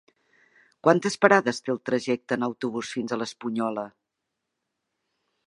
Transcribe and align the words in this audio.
Quantes 0.87 1.17
parades 1.25 1.59
té 1.65 1.73
el 1.73 1.81
trajecte 1.89 2.39
en 2.39 2.47
autobús 2.49 2.91
fins 2.97 3.15
a 3.15 3.21
l'Espunyola? 3.25 3.89